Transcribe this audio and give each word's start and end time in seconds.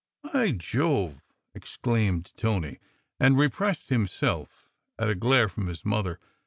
"By 0.33 0.53
Jove!" 0.53 1.21
exclaimed 1.53 2.31
Tony, 2.35 2.79
and 3.19 3.37
repressed 3.37 3.89
himself 3.89 4.67
at 4.97 5.11
a 5.11 5.13
glare 5.13 5.47
from 5.47 5.67
his 5.67 5.85
mother. 5.85 6.19